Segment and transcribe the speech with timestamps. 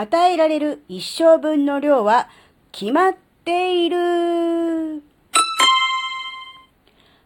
[0.00, 2.30] 与えられる一生分の量は
[2.72, 5.02] 決まっている。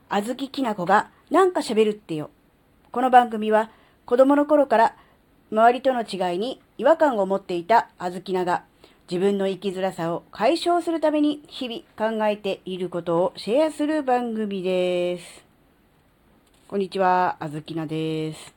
[0.08, 2.30] あずききなこがなんか喋るってよ。
[2.90, 3.70] この番組は
[4.06, 4.96] 子供の頃から
[5.52, 8.64] 周りとの違いに違和感を持っていたあずきなが
[9.08, 15.44] 自分の生きづらさを解消するために日々考えていることをシェアする番組です。
[16.66, 18.53] こんにちは、あずきなです。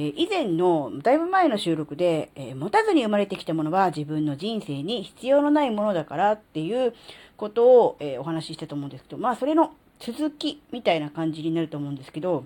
[0.00, 6.94] え、以前の、だいぶ前の収録で、え、持たずに生まれてきたものは自分の人生に必要のないものだからっていう
[7.36, 12.44] ことを、え、お話ししたと思うんですけど、まあそれの続きみたいな感じになると思うんですけど、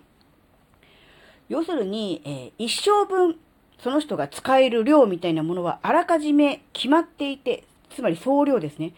[1.51, 3.37] 要するに、え一生分
[3.82, 8.95] その人が使える量みたいなものはあらかじめ決まっていて、つまり総量ですね。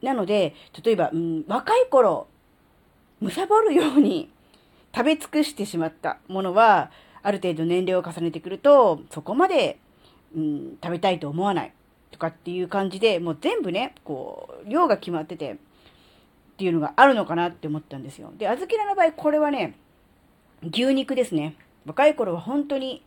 [0.00, 2.28] なので、例えば、うん、若い頃、
[3.20, 4.30] むさぼるように
[4.94, 6.90] 食べ尽くしてしまったものは、
[7.24, 9.78] ある程度年齢を重ねてくると、そこまで、
[10.36, 11.72] うん、食べたいと思わない
[12.12, 15.56] とかっていう感じで、もう全部ね、こう、量が決まってて、っ
[16.56, 18.32] ていうのがあるのかなって思ったんですよ。
[18.36, 19.74] で、小豆菜の場合、これはね、
[20.62, 21.56] 牛肉ですね。
[21.86, 23.02] 若い頃は本当に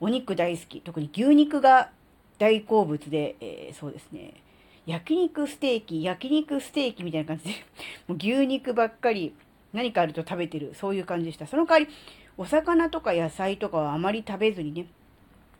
[0.00, 0.80] お肉大好き。
[0.80, 1.90] 特に牛肉が
[2.38, 4.34] 大好物で、えー、そうですね。
[4.86, 7.50] 焼肉ステーキ、焼肉ステーキみたいな感じで、
[8.08, 9.34] もう牛肉ばっかり
[9.74, 11.46] 何かあると食べてる、そういう感じでした。
[11.46, 11.94] その代わり、
[12.38, 14.86] お魚とか野菜とかはあまり食べずにね、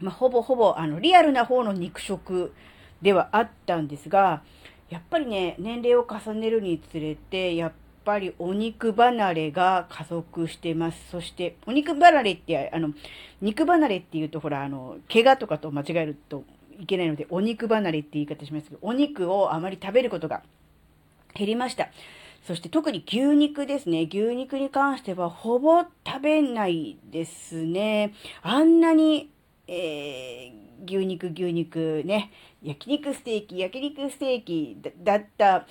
[0.00, 2.54] まあ、ほぼほぼ、あの、リアルな方の肉食
[3.02, 4.42] ではあったんですが、
[4.88, 7.72] やっぱりね、年齢を重ねるにつれて、やっ
[8.04, 11.10] ぱりお肉離れが加速してます。
[11.10, 12.94] そして、お肉離れって、あの、
[13.42, 16.44] 肉離れっていうと、ほら、あの、怪我とかと間違えると
[16.78, 20.42] いけないので、お肉離れって言い方しますけど、お肉をあまり食べることが
[21.34, 21.88] 減りました。
[22.48, 24.08] そして特に牛肉ですね。
[24.10, 28.14] 牛肉に関してはほぼ食べないですね。
[28.40, 29.28] あんなに、
[29.66, 32.30] えー、牛肉、牛肉ね、
[32.62, 35.66] 焼肉ステーキ、焼肉ステーキだった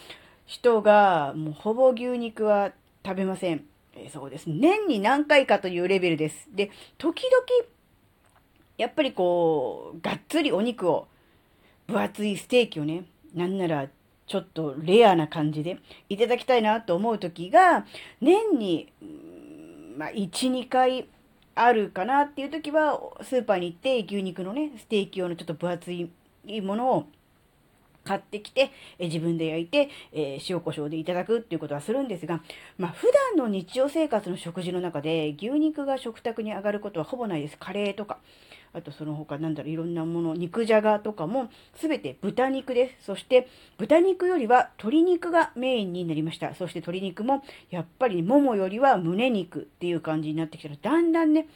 [0.45, 3.65] 人が、もうほぼ牛肉は食べません。
[3.95, 4.47] えー、そうです。
[4.47, 6.47] 年に何回かというレベルです。
[6.53, 6.69] で、
[6.99, 7.43] 時々、
[8.77, 11.07] やっぱりこう、がっつりお肉を、
[11.87, 13.87] 分厚いステーキをね、なんなら
[14.27, 15.79] ちょっとレアな感じで
[16.09, 17.85] いただきたいなと思う時が、
[18.21, 18.91] 年に、
[19.97, 21.07] まあ、1、2回
[21.55, 26.11] あるかなっていう時は、スーパーに行って牛肉のね、ステーキ用のちょっと分厚い
[26.61, 27.05] ものを
[28.07, 32.41] 買ってきて、え自分で焼いて、えー、塩コショウでいただくっていうことはするんですが、
[32.77, 37.57] まあ、普段の日常生活の食事の中で牛肉が食卓に上がることはほぼないです。
[37.59, 38.19] カレーとか。
[38.73, 41.49] あとその他なんだろう、いろんなもの、肉じゃがとかも
[41.81, 43.05] 全て豚肉です。
[43.05, 43.47] そして
[43.77, 46.53] 豚肉よりは鶏肉がメインになりました。
[46.53, 51.47] そして鶏肉もやっぱりももよりは胸肉っていう感じになってきたら、だんだんね、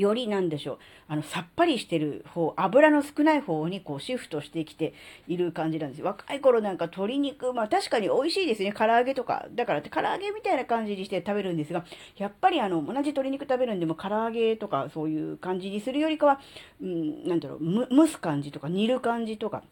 [0.00, 0.78] よりなんでしょう、
[1.08, 4.94] あの、さっぱりしてる方、油の少ない方にこうシフトしてきて
[5.26, 6.06] いる感じなんですよ。
[6.06, 8.72] 若い頃なんか鶏肉、まあ確かに美味しいですね。
[8.72, 9.46] 唐揚げとか。
[9.52, 11.84] だから唐揚げみたいな感じにして食べるんですが、
[12.16, 16.40] やっぱりあの、同じ鶏肉食べるんでも唐揚げとかそういう感じにするよりかは、
[16.80, 19.62] うん、なんだろう、蒸す感じとか煮る感じとか、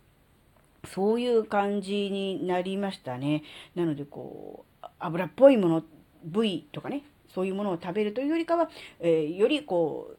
[0.86, 3.42] そういう感じになりましたね。
[3.74, 5.82] なのでこう、油っぽいもの、
[6.24, 7.02] 部位とかね、
[7.34, 8.70] そういうものを食べるというよりかは、
[9.00, 10.15] えー、よりこ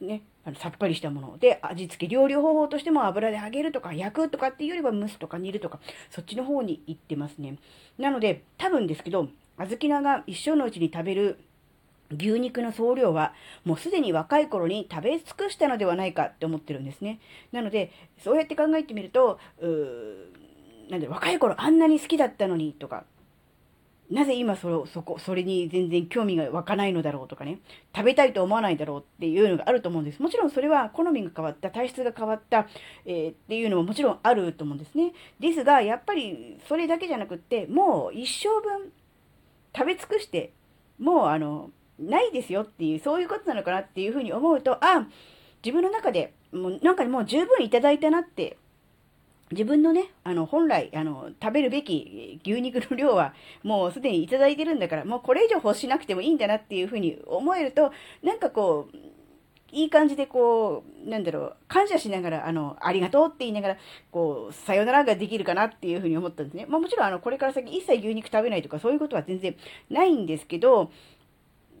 [0.00, 7.58] う、ね、あのさっぱりしたもので、味付け、料理方法としても油で揚げるとか焼くとかっていうよりは蒸すとか煮るとか、そっちの方に行ってますね。
[7.98, 9.28] なので、多分ですけど、
[9.58, 11.38] 小豆菜が一生のうちに食べる
[12.10, 13.34] 牛肉の総量は
[13.64, 17.20] もうすでに若い頃に食べ尽くしたのではないかって思ってるんですね。
[17.52, 17.92] なので、
[18.22, 23.04] そうやって考えてみると、うーなんで若い頃あんなに好きだったのにとか、
[24.10, 27.60] なぜ今それそこ、それに全然興味が湧かないのだろうとかね、
[27.94, 30.20] 食べたいと思わないだろうっていうのがあると思うんです。
[30.20, 32.66] もちろんそれは好みが変わった、体質が変わった、
[33.06, 35.12] えー、っていうのももちろんあると思うんですね。
[35.38, 38.92] ですが、やっぱりそれだけじゃなくって、もう一生分
[39.76, 40.52] 食べ尽くして、
[40.98, 45.06] もうあの、ないですよっていう、そういうことなのかなっていうふうに思うと、あ、
[45.62, 48.56] 自分の中でもうなんかもう十分いただいたなって
[49.50, 57.92] 自分のね、あの、本来、あの、食べるべき牛肉の量は、もうすでにいただいてるんだから、もうこれ以上欲しなくてもいいんだなっていうふうに思えると、
[58.22, 58.96] なんかこう、
[59.72, 63.76] いい感じでこう、なんだろう、感謝しながら、あの、ありがとうって言いながら、
[64.10, 66.66] こう、さよならができるかなっていうふうに思ったんですね。
[66.68, 69.56] まあもちろん、あの、これから先一切牛肉食べないとかそういうことは全然
[69.88, 70.90] ないんですけど、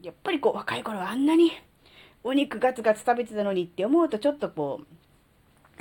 [0.02, 1.52] やっぱりこう、若い頃はあんなに
[2.22, 4.86] お肉ガツガツ食べてたのにって思うと、ちょっとこう、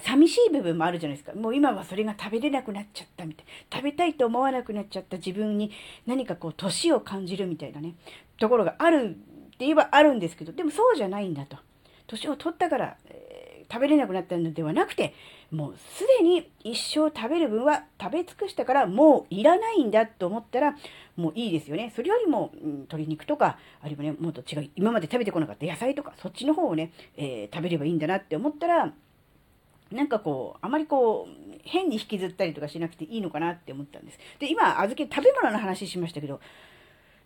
[0.01, 1.37] 寂しい部分もあるじゃないですか。
[1.37, 3.45] もう今はそれが食べれなくなっちゃったみたい。
[3.71, 5.71] 食べたいと思わなくなっちゃった自分に
[6.05, 7.95] 何かこう、年を感じるみたいなね、
[8.39, 9.09] ところがあるっ
[9.51, 11.57] て言えばあるんですけど、でもそうじゃないんだと。
[12.07, 13.39] 年を取ったから、え
[13.71, 15.13] 食べれなくなったのではなくて、
[15.51, 20.75] もうすでに一生食べる分は食べ尽くしたからもういらないんだと思ったら
[21.15, 21.93] もういいですよね。
[21.95, 28.91] それよりも、うん、鶏肉とか、あるいはね、もっと違う、今まで食べてこなかった野菜とか、そっちの方をね、えー、食べればいいんだなって思ったら、
[29.91, 34.19] なんかこう、あまりこう、変に引きずったりとかしなくていいのかなって思ったんです。
[34.39, 36.39] で、今、預け、食べ物の話しましたけど、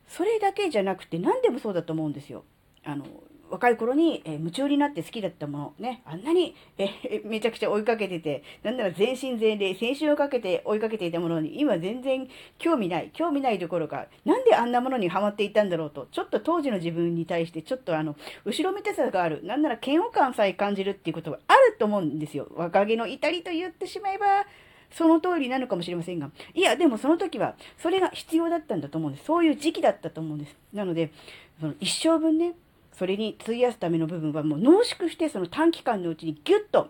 [0.07, 2.43] それだけじゃなくて何でもそうだと思うんですよ。
[2.83, 3.05] あの、
[3.53, 12.27] 若い頃に、えー、夢中になって好きだったもの、ね、あんなに、えー、 めちゃくちゃ追いかけてて、なんなら全身全霊、青春をかけて追いかけていたものに、今全然
[12.57, 22.47] 興味ない、興味ないどころか、なんであんなものにハマっていたんだろうと、ちょっと当時の自分に対して、ちょっとあの、後ろめたさがある、なんなら嫌悪感さえ感じるっていうことがあると思うんですよ。
[22.55, 24.47] 若気の至りと言ってしまえば、
[24.89, 29.25] その通りなのかもしれませんが、いや、でもその時は、それが必要だったんだと思うんです。
[29.25, 30.55] そういう時期だったと思うんです。
[30.73, 31.11] なので、
[31.59, 32.53] その一生分ね、
[32.93, 36.89] それに費やすための部分はもう濃縮してその短期間のうちにギュッと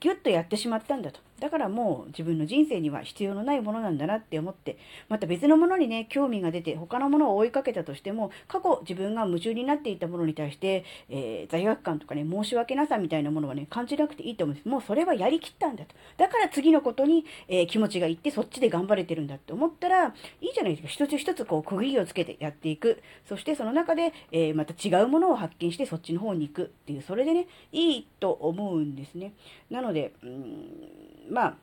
[0.00, 1.20] ギュッとやってしまったんだと。
[1.42, 4.78] だからもう自分の人生には必要のないものなんだなって思って、
[5.08, 14.68] また別のものにね、興味が出て、他のものを追いかけたとしても、過去自分が夢中になっていたものに対して、えー、罪悪感とかね、申し訳なさみたいなものはね、感じなくていいと思うんです。
[14.68, 15.96] もうそれはやりきったんだと。
[16.16, 20.88] だから次のことに、えー、気持ちがいって、そっちで頑張れてるんだって思ったら、いいじゃないですか。
[21.04, 23.02] 一つ一つこう、区切りをつけてやっていく。
[23.28, 29.32] そしてその中で、えー、また違うものを発見して、そっちの方に行くっていう、それでね、いいと思うんですね。
[29.70, 31.56] なので、うんまあ、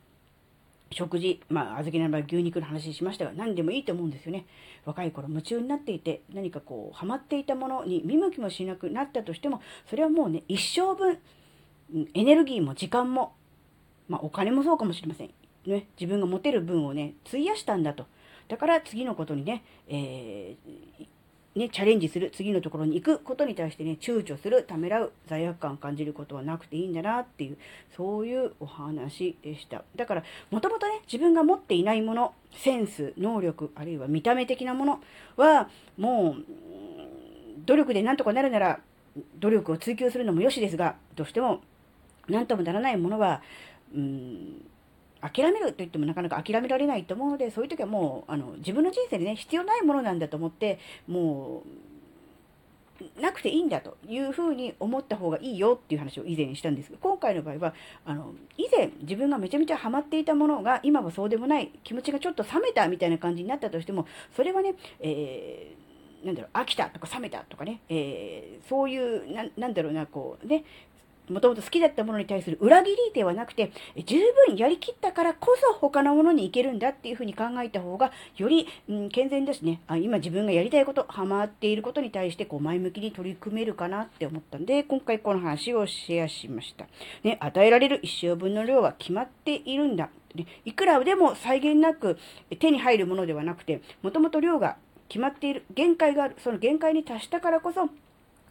[0.91, 4.45] 食事、まあ、小豆の場合牛肉の話しましたが、何でもいいと思うんですよね。
[4.85, 11.19] 若い頃夢中になっていて、何かこう、ハマっていたものに見向きもしなくなったとしても、それはもうね、一生分、
[12.13, 13.33] エネルギーも時間も、
[14.07, 15.29] まあ、お金もそうかもしれません。
[15.67, 18.07] ね、自分が持てる分をね、費やしたんだと。
[18.47, 21.05] だから次のことにね、えー、
[21.55, 27.57] ね、チャレンジする、次のところに行くことに対してね、躊躇する、ためらう、罪悪感を感じることはなくていいんだなっていう、
[27.97, 29.83] そういうお話でした。
[29.95, 35.01] だから、もともとね、自分が持っていないもの、センス、能力、あるいは見た目的なもの
[35.37, 36.45] は、もう、
[37.65, 38.79] 努力でなんとかなるなら、
[39.39, 41.61] 努力を追求するのもよしですが、どうしても、
[42.27, 43.41] なんともならないものは、
[43.95, 44.65] うん、
[45.21, 57.73] 諦めると言ってもなかなか諦められないと思うので、そういう時はもう、あの、自分の人生でね、必要ないものなんだと思って、もう、なくていいんだというふうに思った方がいいよっていう話を以前にしたんですが、今回の場合は、
[58.05, 64.05] あの、以前自分がめちゃめちゃハマっていたものが、今はそうでもない、気持ちがちょっと冷めたみたいな感じになったとしても、
[64.35, 70.65] それはね、えー、なんだろう、飽きたとか冷めたとかね、えー、そういう、ななんだろうな、こうね、
[71.29, 73.71] もともと好きだったものに対する裏切りではなくて、
[74.05, 74.17] 十
[74.47, 79.81] 分やりきったからこそ他のものに行けるんだっていうふうに考えた方が、より、うん、健全ですね。
[79.87, 86.87] あ今自分がやりたいこと、ハマっていることに対してこう前向きに取り組めるかなって思ったんで、今回この話をシェアしました。
[87.23, 90.09] ね、与えられる一生分の量は決まっているんだ。
[90.35, 92.17] ね、いくらでも際限なく
[92.59, 94.77] 手に入るものではなくて、もともと量が
[95.07, 96.35] 決まっている、限界がある。
[96.37, 97.89] その限界に達したからこそ、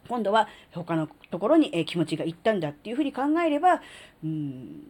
[0.08, 3.80] 今度は他のところに、え気持ちがいったんだっていうふうに考えれば、
[4.24, 4.82] うん、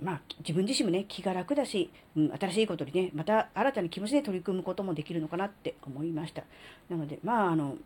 [0.00, 6.44] まあ、自分自身もね、気が楽だし、うん、新しいことにね、また新たな気持ちで取り組むこともできるのかなって思いました。
[6.88, 7.76] なので、まあ、あの、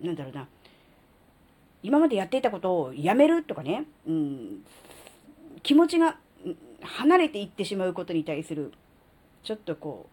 [0.00, 0.48] なんだろうな、
[1.82, 4.64] 今までやっていたことをやめるとかね、うん、
[5.62, 6.16] 気持ちが
[6.82, 8.72] 離れていってしまうことに対する、
[9.42, 10.08] ちょっとこ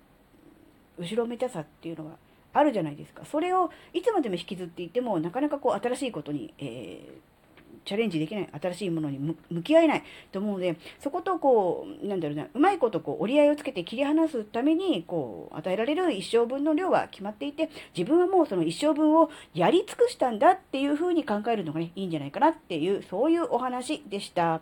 [0.98, 2.14] う、後ろめたさっていうのは、
[2.54, 3.24] あるじゃないですか。
[3.26, 9.18] それをいつまでも引きずっていても、なかなかこう新しいことに、えー、チャレンジできない、新しいものに
[9.50, 24.62] 向き合えないと思うので、そことこう、なんだろうな、うまいことこう折り合いをつけて切り離すために、こう、与えられる一生分の量は決まっていて、自分はもうその一生分をやり尽くしたんだっていうふうに考えるのがね、いいんじゃないかなっていう、そういうお話でした。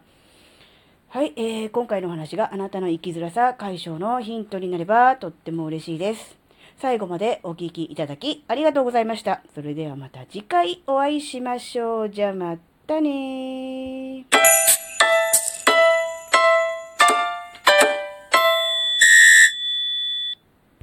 [1.09, 6.44] はい、えー、今回のお話があなたの生きづらさ解消のヒントになればとっても嬉しいです。
[6.77, 9.41] 最後までお聴きいただきありがとうございました。
[9.53, 12.09] それではまた次回お会いしましょう。
[12.09, 14.25] じゃあまたね